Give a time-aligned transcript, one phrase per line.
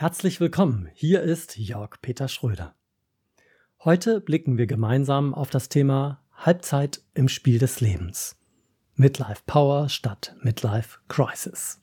[0.00, 2.76] Herzlich willkommen, hier ist Jörg Peter Schröder.
[3.82, 8.36] Heute blicken wir gemeinsam auf das Thema Halbzeit im Spiel des Lebens.
[8.94, 11.80] Midlife Power statt Midlife Crisis.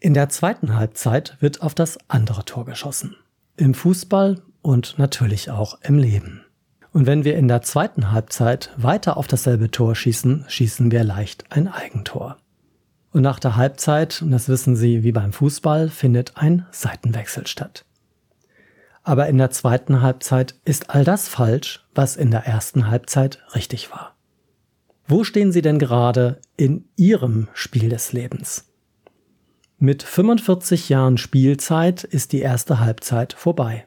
[0.00, 3.14] In der zweiten Halbzeit wird auf das andere Tor geschossen.
[3.58, 6.46] Im Fußball und natürlich auch im Leben.
[6.94, 11.52] Und wenn wir in der zweiten Halbzeit weiter auf dasselbe Tor schießen, schießen wir leicht
[11.52, 12.38] ein Eigentor.
[13.14, 17.84] Und nach der Halbzeit, und das wissen Sie wie beim Fußball, findet ein Seitenwechsel statt.
[19.04, 23.92] Aber in der zweiten Halbzeit ist all das falsch, was in der ersten Halbzeit richtig
[23.92, 24.16] war.
[25.06, 28.66] Wo stehen Sie denn gerade in Ihrem Spiel des Lebens?
[29.78, 33.86] Mit 45 Jahren Spielzeit ist die erste Halbzeit vorbei.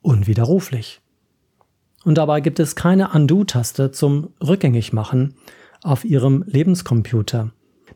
[0.00, 1.02] Unwiderruflich.
[2.06, 5.34] Und dabei gibt es keine Undo-Taste zum Rückgängigmachen
[5.82, 7.52] auf Ihrem Lebenscomputer,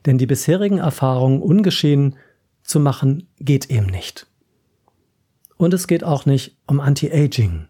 [0.07, 2.17] denn die bisherigen Erfahrungen ungeschehen
[2.63, 4.27] zu machen geht eben nicht.
[5.57, 7.67] Und es geht auch nicht um Anti-Aging,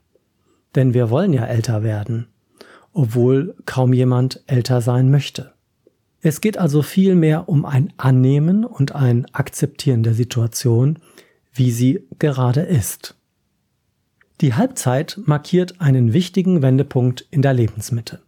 [0.74, 2.28] denn wir wollen ja älter werden
[2.96, 5.52] obwohl kaum jemand älter sein möchte.
[6.22, 10.98] Es geht also vielmehr um ein Annehmen und ein Akzeptieren der Situation,
[11.52, 13.14] wie sie gerade ist.
[14.40, 18.22] Die Halbzeit markiert einen wichtigen Wendepunkt in der Lebensmitte.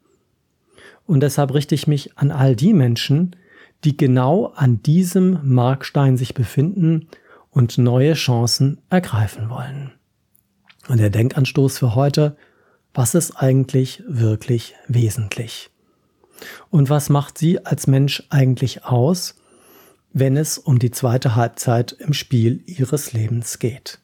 [1.06, 3.37] Und deshalb richte ich mich an all die Menschen,
[3.84, 7.09] die genau an diesem Markstein sich befinden
[7.50, 9.93] und neue Chancen ergreifen wollen.
[10.89, 12.37] Und der Denkanstoß für heute
[12.94, 15.71] was ist eigentlich wirklich wesentlich?
[16.69, 19.37] Und was macht sie als Mensch eigentlich aus,
[20.12, 24.00] wenn es um die zweite Halbzeit im Spiel ihres Lebens geht?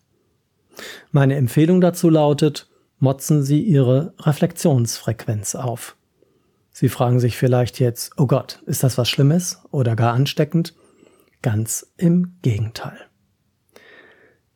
[1.10, 2.68] Meine Empfehlung dazu lautet,
[3.00, 5.96] motzen Sie Ihre Reflexionsfrequenz auf.
[6.76, 10.74] Sie fragen sich vielleicht jetzt, oh Gott, ist das was Schlimmes oder gar ansteckend?
[11.40, 12.98] Ganz im Gegenteil.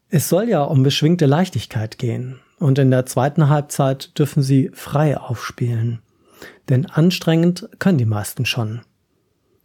[0.09, 5.17] Es soll ja um beschwingte Leichtigkeit gehen, und in der zweiten Halbzeit dürfen sie frei
[5.17, 6.03] aufspielen.
[6.69, 8.81] Denn anstrengend können die meisten schon.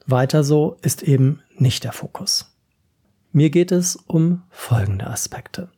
[0.05, 2.55] Weiter so ist eben nicht der Fokus.
[3.31, 5.71] Mir geht es um folgende Aspekte.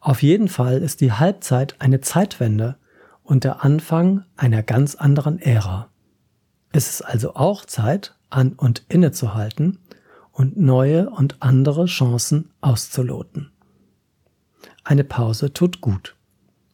[0.00, 2.78] Auf jeden Fall ist die Halbzeit eine Zeitwende
[3.22, 5.90] und der Anfang einer ganz anderen Ära.
[6.72, 9.78] Es ist also auch Zeit, an und innezuhalten
[10.32, 13.50] und neue und andere Chancen auszuloten.
[14.84, 16.16] Eine Pause tut gut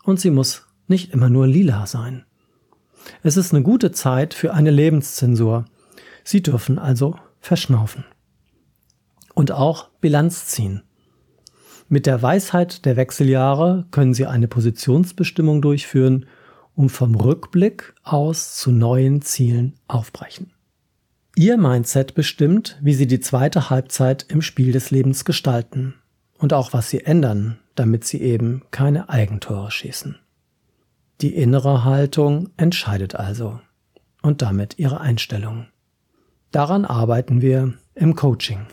[0.05, 2.25] und sie muss nicht immer nur lila sein.
[3.23, 5.65] Es ist eine gute Zeit für eine Lebenszensur.
[6.25, 8.05] Sie dürfen also verschnaufen.
[9.35, 10.83] Und auch Bilanz ziehen.
[11.89, 16.27] Mit der Weisheit der Wechseljahre können Sie eine Positionsbestimmung durchführen,
[16.79, 20.53] um vom Rückblick aus zu neuen Zielen aufbrechen.
[21.35, 25.95] Ihr Mindset bestimmt, wie Sie die zweite Halbzeit im Spiel des Lebens gestalten
[26.39, 30.21] und auch was Sie ändern, damit sie eben keine Eigentore schießen.
[31.21, 33.59] Die innere Haltung entscheidet also
[34.23, 35.67] und damit ihre Einstellung.
[36.53, 38.69] Daran arbeiten wir im Coaching.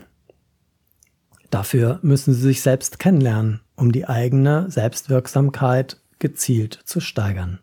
[1.49, 7.61] Dafür müssen Sie sich selbst kennenlernen, um die eigene Selbstwirksamkeit gezielt zu steigern.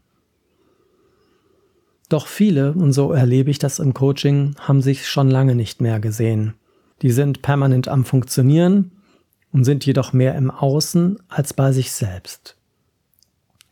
[2.13, 5.99] Doch viele, und so erlebe ich das im Coaching, haben sich schon lange nicht mehr
[5.99, 6.55] gesehen.
[7.01, 8.93] Die sind permanent am Funktionieren,
[9.53, 12.57] und sind jedoch mehr im Außen als bei sich selbst.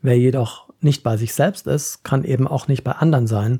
[0.01, 3.59] Wer jedoch nicht bei sich selbst ist, kann eben auch nicht bei anderen sein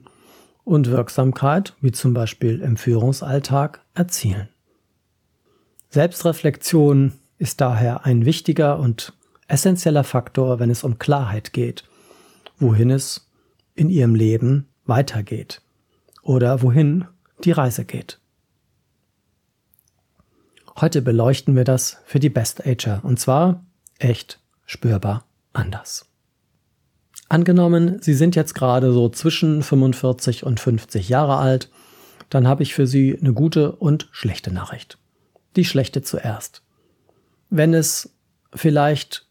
[0.63, 4.50] und Wirksamkeit, wie zum Beispiel im Führungsalltag, erzielen.
[5.89, 9.13] Selbstreflexion ist daher ein wichtiger und
[9.48, 11.84] essentieller Faktor, wenn es um Klarheit geht,
[12.60, 13.30] wohin es
[13.75, 15.61] in ihrem Leben weitergeht
[16.21, 17.05] oder wohin
[17.45, 18.19] die Reise geht.
[20.81, 23.63] Heute beleuchten wir das für die Best Ager und zwar
[23.99, 25.23] echt spürbar
[25.53, 26.09] anders.
[27.29, 31.69] Angenommen, Sie sind jetzt gerade so zwischen 45 und 50 Jahre alt,
[32.29, 34.97] dann habe ich für Sie eine gute und schlechte Nachricht.
[35.55, 36.63] Die schlechte zuerst.
[37.49, 38.13] Wenn es
[38.53, 39.25] vielleicht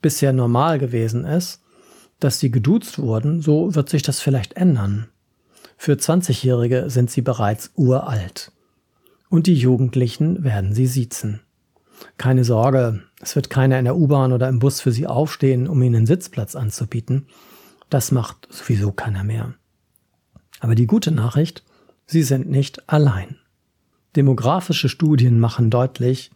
[0.00, 1.61] bisher normal gewesen ist,
[2.24, 5.08] dass Sie geduzt wurden, so wird sich das vielleicht ändern.
[5.76, 8.52] Für 20-Jährige sind Sie bereits uralt.
[9.32, 11.40] und die Jugendlichen werden sie siezen.
[12.18, 15.82] Keine Sorge, es wird keiner in der U-Bahn oder im Bus für sie aufstehen, um
[15.82, 17.26] ihnen Sitzplatz anzubieten.
[17.88, 19.54] Das macht sowieso keiner mehr.
[20.60, 21.64] Aber die gute Nachricht,
[22.06, 23.36] sie sind nicht allein.
[24.16, 26.30] Demografische Studien machen deutlich,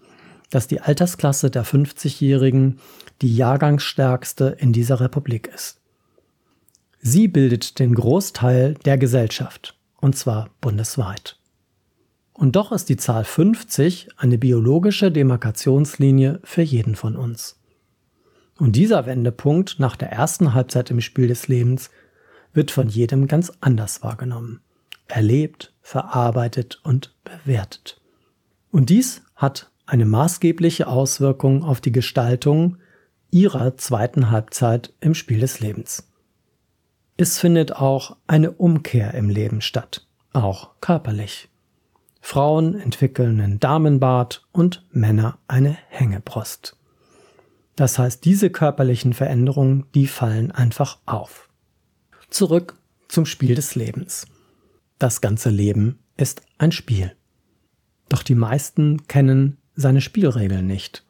[0.51, 2.79] dass die Altersklasse der 50-Jährigen
[3.23, 5.81] die Jahrgangsstärkste in dieser Republik ist.
[7.01, 11.39] Sie bildet den Großteil der Gesellschaft, und zwar bundesweit.
[12.33, 17.59] Und doch ist die Zahl 50 eine biologische Demarkationslinie für jeden von uns.
[18.59, 21.91] Und dieser Wendepunkt nach der ersten Halbzeit im Spiel des Lebens
[22.53, 24.61] wird von jedem ganz anders wahrgenommen,
[25.07, 28.01] erlebt, verarbeitet und bewertet.
[28.71, 32.79] Und dies hat eine maßgebliche Auswirkung auf die Gestaltung
[33.31, 36.11] ihrer zweiten Halbzeit im Spiel des Lebens.
[37.17, 41.49] Es findet auch eine Umkehr im Leben statt, auch körperlich.
[42.21, 46.77] Frauen entwickeln einen Damenbart und Männer eine Hängebrust.
[47.77, 51.49] Das heißt, diese körperlichen Veränderungen, die fallen einfach auf.
[52.29, 52.79] Zurück
[53.09, 54.27] zum Spiel des Lebens.
[54.99, 57.15] Das ganze Leben ist ein Spiel.
[58.09, 61.05] Doch die meisten kennen seine Spielregeln nicht.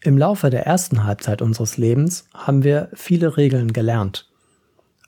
[0.00, 4.30] Im Laufe der ersten Halbzeit unseres Lebens haben wir viele Regeln gelernt.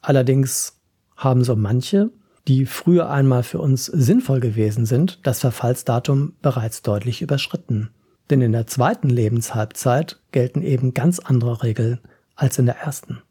[0.02, 0.80] Allerdings
[1.16, 2.10] haben so manche,
[2.48, 7.90] die früher einmal für uns sinnvoll gewesen sind, das Verfallsdatum bereits deutlich überschritten.
[8.30, 12.00] Denn in der zweiten Lebenshalbzeit gelten eben ganz andere Regeln
[12.34, 13.22] als in der ersten.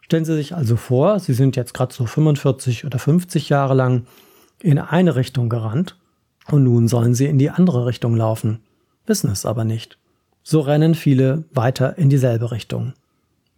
[0.00, 4.06] Stellen Sie sich also vor, Sie sind jetzt gerade so 45 oder 50 Jahre lang
[4.60, 5.96] in eine Richtung gerannt
[6.50, 8.60] und nun sollen sie in die andere Richtung laufen,
[9.06, 9.98] wissen es aber nicht.
[10.42, 12.94] So rennen viele weiter in dieselbe Richtung,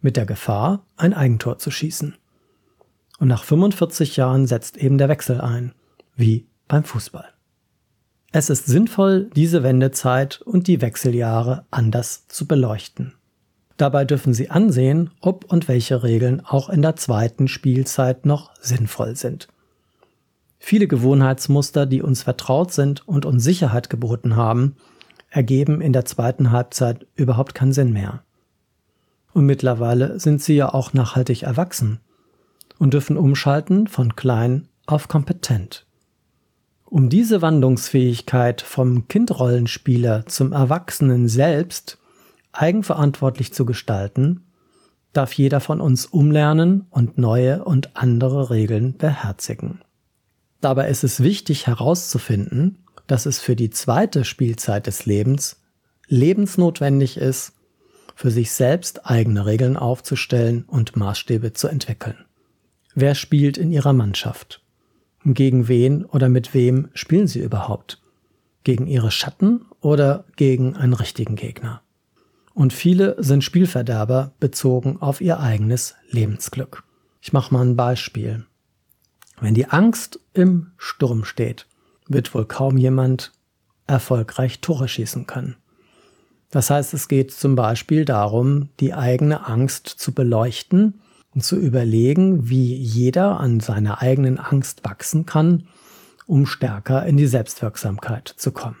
[0.01, 2.15] mit der Gefahr, ein Eigentor zu schießen.
[3.19, 5.73] Und nach 45 Jahren setzt eben der Wechsel ein,
[6.15, 7.25] wie beim Fußball.
[8.31, 13.13] Es ist sinnvoll, diese Wendezeit und die Wechseljahre anders zu beleuchten.
[13.77, 19.15] Dabei dürfen Sie ansehen, ob und welche Regeln auch in der zweiten Spielzeit noch sinnvoll
[19.15, 19.47] sind.
[20.67, 24.77] Viele Gewohnheitsmuster, die uns vertraut sind und uns Sicherheit geboten haben,
[25.29, 28.23] ergeben in der zweiten Halbzeit überhaupt keinen Sinn mehr.
[29.31, 31.99] Und mittlerweile sind sie ja auch nachhaltig erwachsen
[32.79, 35.85] und dürfen umschalten von klein auf kompetent.
[36.85, 41.99] Um diese Wandlungsfähigkeit vom Kindrollenspieler zum Erwachsenen selbst
[42.53, 44.41] eigenverantwortlich zu gestalten,
[45.13, 49.84] darf jeder von uns umlernen und neue und andere Regeln beherzigen.
[50.61, 55.61] Dabei ist es wichtig herauszufinden, dass es für die zweite Spielzeit des Lebens
[56.07, 57.53] lebensnotwendig ist,
[58.15, 62.25] für sich selbst eigene Regeln aufzustellen und Maßstäbe zu entwickeln.
[62.93, 64.61] Wer spielt in ihrer Mannschaft?
[65.25, 68.01] Gegen wen oder mit wem spielen sie überhaupt?
[68.63, 71.81] Gegen ihre Schatten oder gegen einen richtigen Gegner?
[72.53, 76.83] Und viele sind Spielverderber bezogen auf ihr eigenes Lebensglück.
[77.21, 78.45] Ich mache mal ein Beispiel.
[79.39, 81.67] Wenn die Angst im Sturm steht,
[82.07, 83.31] wird wohl kaum jemand
[83.87, 85.55] erfolgreich Tore schießen können.
[86.51, 91.01] Das heißt, es geht zum Beispiel darum, die eigene Angst zu beleuchten
[91.33, 95.67] und zu überlegen, wie jeder an seiner eigenen Angst wachsen kann,
[96.27, 98.77] um stärker in die Selbstwirksamkeit zu kommen.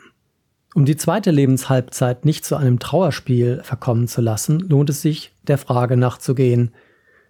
[0.73, 5.57] Um die zweite Lebenshalbzeit nicht zu einem Trauerspiel verkommen zu lassen, lohnt es sich, der
[5.57, 6.73] Frage nachzugehen,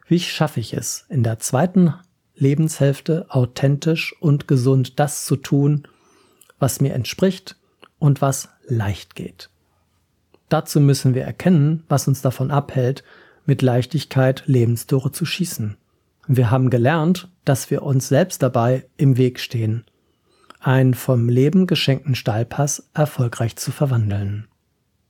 [0.08, 1.94] wie schaffe ich es, in der zweiten
[2.36, 5.88] Lebenshälfte authentisch und gesund das zu tun,
[6.60, 7.56] was mir entspricht
[8.00, 9.50] und was leicht geht.
[10.50, 13.04] Dazu müssen wir erkennen, was uns davon abhält,
[13.46, 15.78] mit Leichtigkeit Lebenstore zu schießen.
[16.28, 19.86] Wir haben gelernt, dass wir uns selbst dabei im Weg stehen,
[20.60, 24.48] einen vom Leben geschenkten Steilpass erfolgreich zu verwandeln.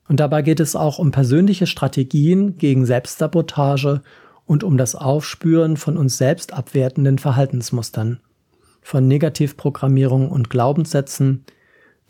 [0.08, 4.02] Und dabei geht es auch um persönliche Strategien gegen Selbstsabotage
[4.46, 8.20] und um das Aufspüren von uns selbst abwertenden Verhaltensmustern,
[8.82, 11.46] von Negativprogrammierung und Glaubenssätzen,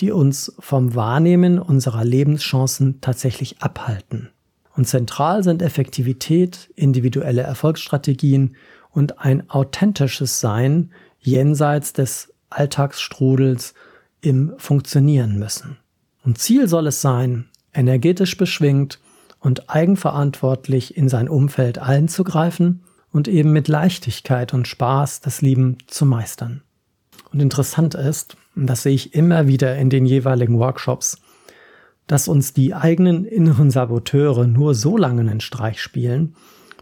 [0.01, 4.29] die uns vom Wahrnehmen unserer Lebenschancen tatsächlich abhalten.
[4.75, 8.57] Und zentral sind Effektivität, individuelle Erfolgsstrategien
[8.91, 13.73] und ein authentisches Sein jenseits des Alltagsstrudels
[14.19, 15.77] im Funktionieren müssen.
[16.25, 18.99] Und Ziel soll es sein, energetisch beschwingt
[19.45, 26.07] und eigenverantwortlich in sein Umfeld einzugreifen und eben mit Leichtigkeit und Spaß das Leben zu
[26.07, 26.63] meistern.
[27.31, 31.19] Und interessant ist, und das sehe ich immer wieder in den jeweiligen Workshops,
[32.07, 36.35] dass uns die eigenen inneren Saboteure nur so lange einen Streich spielen,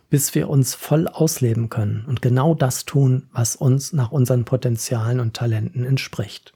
[0.09, 5.19] bis wir uns voll ausleben können und genau das tun, was uns nach unseren Potenzialen
[5.19, 6.53] und Talenten entspricht.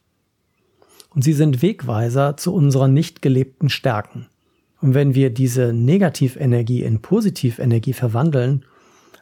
[1.14, 4.28] und sie sind Wegweiser zu unseren nicht gelebten Stärken.
[4.82, 8.66] Und wenn wir diese Negativenergie in Positivenergie verwandeln,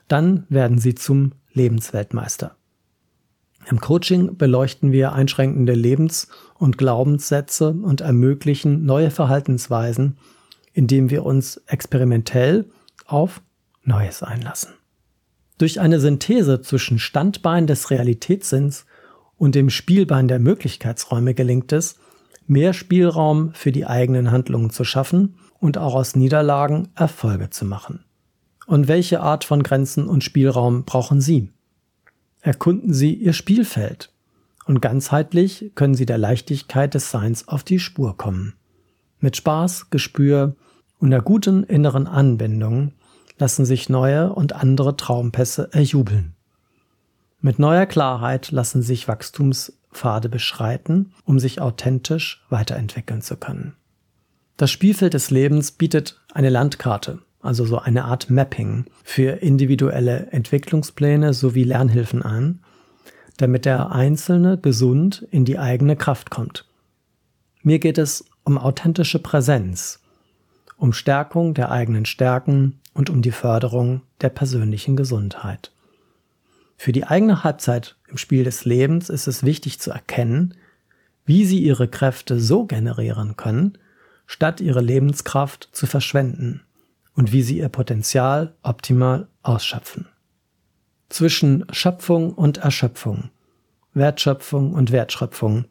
[0.07, 2.55] dann werden sie zum Lebensweltmeister.
[3.67, 10.17] Im Coaching beleuchten wir einschränkende Lebens- und Glaubenssätze und ermöglichen neue Verhaltensweisen,
[10.73, 12.65] indem wir uns experimentell
[13.05, 13.41] auf
[13.83, 14.73] Neues einlassen.
[15.57, 18.85] Durch eine Synthese zwischen Standbein des Realitätssinns
[19.37, 21.97] und dem Spielbein der Möglichkeitsräume gelingt es,
[22.47, 28.03] mehr Spielraum für die eigenen Handlungen zu schaffen und auch aus Niederlagen Erfolge zu machen.
[28.67, 31.51] Und welche Art von Grenzen und Spielraum brauchen Sie?
[32.41, 34.11] Erkunden Sie Ihr Spielfeld
[34.65, 38.53] und ganzheitlich können Sie der Leichtigkeit des Seins auf die Spur kommen.
[39.19, 40.55] Mit Spaß, Gespür
[40.99, 42.93] und einer guten inneren Anbindung
[43.37, 46.35] lassen sich neue und andere Traumpässe erjubeln.
[47.41, 49.07] Mit neuer Klarheit lassen sich
[49.95, 53.75] Wachstumspfade beschreiten, um sich authentisch weiterentwickeln zu können.
[54.57, 61.33] Das Spielfeld des Lebens bietet eine Landkarte, also so eine Art Mapping für individuelle Entwicklungspläne
[61.33, 62.59] sowie Lernhilfen an,
[63.37, 66.65] damit der Einzelne gesund in die eigene Kraft kommt.
[67.63, 69.99] Mir geht es um authentische Präsenz,
[70.77, 75.71] um Stärkung der eigenen Stärken und um die Förderung der persönlichen Gesundheit.
[76.77, 80.55] Für die eigene Halbzeit im Spiel des Lebens ist es wichtig zu erkennen,
[81.25, 83.77] wie sie ihre Kräfte so generieren können,
[84.27, 86.61] statt ihre Lebenskraft zu verschwenden
[87.15, 90.07] und wie sie ihr Potenzial optimal ausschöpfen.
[91.09, 93.29] Zwischen Schöpfung und Erschöpfung,
[93.93, 95.65] Wertschöpfung und Wertschöpfung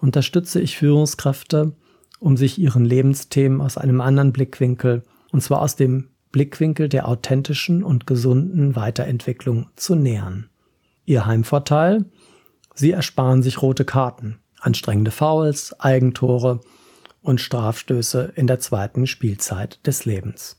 [0.00, 1.72] unterstütze ich Führungskräfte,
[2.18, 7.84] um sich ihren Lebensthemen aus einem anderen Blickwinkel, und zwar aus dem Blickwinkel der authentischen
[7.84, 10.48] und gesunden Weiterentwicklung zu nähern.
[11.04, 12.06] Ihr Heimvorteil?
[12.74, 16.60] Sie ersparen sich rote Karten, anstrengende Fouls, Eigentore
[17.20, 20.58] und Strafstöße in der zweiten Spielzeit des Lebens.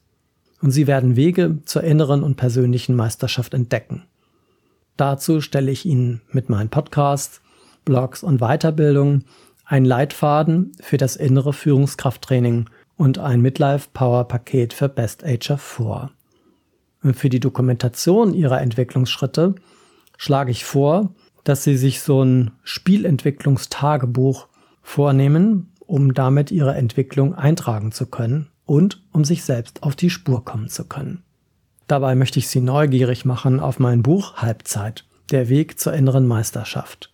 [0.62, 4.04] Und sie werden Wege zur inneren und persönlichen Meisterschaft entdecken.
[4.96, 7.42] Dazu stelle ich Ihnen mit meinen Podcasts,
[7.84, 9.26] Blogs und Weiterbildungen
[9.66, 16.12] einen Leitfaden für das innere Führungskrafttraining und ein Midlife Power Paket für Best Ager vor.
[17.02, 19.56] Und für die Dokumentation Ihrer Entwicklungsschritte
[20.18, 24.48] schlage ich vor, dass Sie sich so ein Spielentwicklungstagebuch
[24.82, 30.46] vornehmen, um damit ihre Entwicklung eintragen zu können und um sich selbst auf die Spur
[30.46, 31.24] kommen zu können.
[31.88, 37.13] Dabei möchte ich Sie neugierig machen auf mein Buch Halbzeit, der Weg zur inneren Meisterschaft.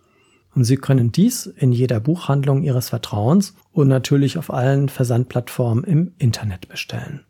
[0.55, 6.13] Und Sie können dies in jeder Buchhandlung Ihres Vertrauens und natürlich auf allen Versandplattformen im
[6.17, 7.21] Internet bestellen.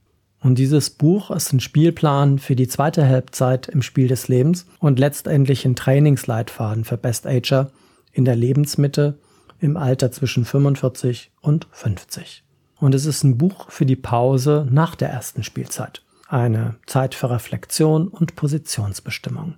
[0.41, 4.97] Und dieses Buch ist ein Spielplan für die zweite Halbzeit im Spiel des Lebens und
[4.97, 7.71] letztendlich ein Trainingsleitfaden für Best Ager
[8.13, 9.19] in der Lebensmitte
[9.59, 12.43] im Alter zwischen 45 und 50.
[12.77, 16.01] Und es ist ein Buch für die Pause nach der ersten Spielzeit.
[16.29, 19.55] Eine Zeit für Reflexion und Positionsbestimmung.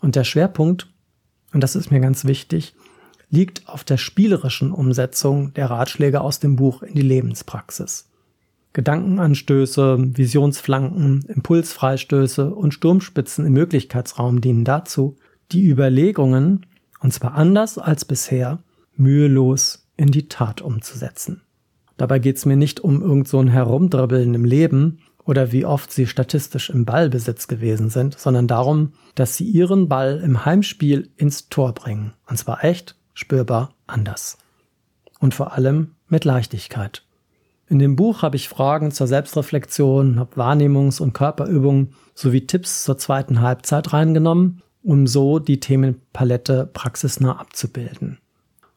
[0.00, 0.88] Und der Schwerpunkt,
[1.52, 2.74] und das ist mir ganz wichtig,
[3.32, 8.10] liegt auf der spielerischen Umsetzung der Ratschläge aus dem Buch in die Lebenspraxis.
[8.74, 15.16] Gedankenanstöße, Visionsflanken, Impulsfreistöße und Sturmspitzen im Möglichkeitsraum dienen dazu,
[15.50, 16.66] die Überlegungen,
[17.00, 18.60] und zwar anders als bisher,
[18.96, 21.42] mühelos in die Tat umzusetzen.
[21.96, 25.90] Dabei geht es mir nicht um irgend so ein Herumdribbeln im Leben oder wie oft
[25.90, 31.48] sie statistisch im Ballbesitz gewesen sind, sondern darum, dass sie ihren Ball im Heimspiel ins
[31.48, 32.12] Tor bringen.
[32.26, 34.38] Und zwar echt, spürbar, anders.
[35.20, 37.04] Und vor allem mit Leichtigkeit.
[37.68, 42.98] In dem Buch habe ich Fragen zur Selbstreflexion, habe Wahrnehmungs- und Körperübungen sowie Tipps zur
[42.98, 48.18] zweiten Halbzeit reingenommen, um so die Themenpalette praxisnah abzubilden.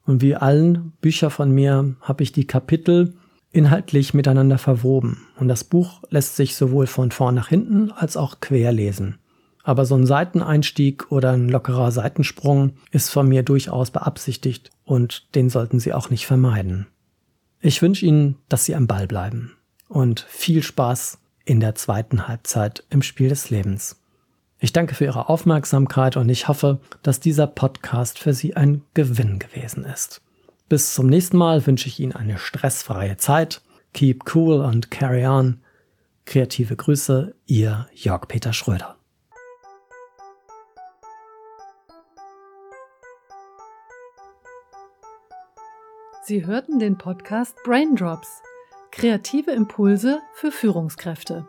[0.06, 3.16] Und wie allen Bücher von mir habe ich die Kapitel
[3.52, 5.26] inhaltlich miteinander verwoben.
[5.40, 9.18] Und das Buch lässt sich sowohl von vorn nach hinten als auch quer lesen.
[9.66, 15.50] Aber so ein Seiteneinstieg oder ein lockerer Seitensprung ist von mir durchaus beabsichtigt und den
[15.50, 16.86] sollten Sie auch nicht vermeiden.
[17.62, 19.54] Ich wünsche Ihnen, dass Sie am Ball bleiben
[19.90, 24.00] und viel Spaß in der zweiten Halbzeit im Spiel des Lebens.
[24.60, 29.40] Ich danke für Ihre Aufmerksamkeit und ich hoffe, dass dieser Podcast für Sie ein Gewinn
[29.40, 30.22] gewesen ist.
[30.70, 33.64] Bis zum nächsten Mal wünsche ich Ihnen eine stressfreie Zeit.
[33.94, 35.60] Keep cool und carry on.
[36.26, 38.96] Kreative Grüße, Ihr Jörg Peter Schröder.
[46.28, 48.42] Sie hörten den Podcast Braindrops.
[48.92, 51.48] Kreative Impulse für Führungskräfte.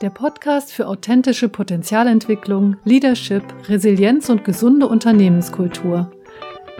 [0.00, 6.10] Der Podcast für authentische Potenzialentwicklung, Leadership, Resilienz und gesunde Unternehmenskultur.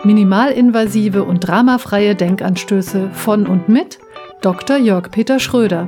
[0.02, 4.00] Minimalinvasive und dramafreie Denkanstöße von und mit
[4.42, 4.76] Dr.
[4.76, 5.86] Jörg Peter Schröder.